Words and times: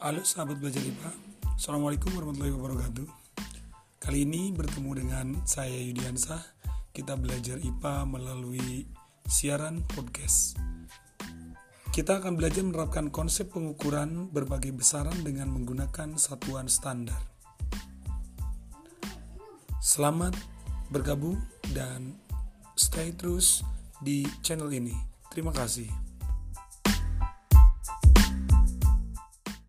Halo 0.00 0.24
sahabat 0.24 0.56
belajar 0.56 0.80
IPA 0.80 1.12
Assalamualaikum 1.60 2.08
warahmatullahi 2.16 2.56
wabarakatuh. 2.56 3.04
Kali 4.00 4.24
ini 4.24 4.48
bertemu 4.48 4.96
dengan 4.96 5.26
saya 5.44 5.76
Yudiansah 5.76 6.40
Kita 6.88 7.20
belajar 7.20 7.60
IPA 7.60 8.08
melalui 8.08 8.88
siaran 9.28 9.84
podcast. 9.84 10.56
Kita 11.92 12.16
akan 12.16 12.32
belajar 12.32 12.64
menerapkan 12.64 13.12
konsep 13.12 13.52
pengukuran 13.52 14.32
berbagai 14.32 14.72
besaran 14.72 15.20
dengan 15.20 15.52
menggunakan 15.52 16.16
satuan 16.16 16.72
standar. 16.72 17.20
Selamat 19.84 20.32
bergabung 20.88 21.36
dan 21.76 22.16
stay 22.72 23.12
terus 23.12 23.60
di 24.00 24.24
channel 24.40 24.72
ini. 24.72 24.96
Terima 25.28 25.52
kasih. 25.52 26.09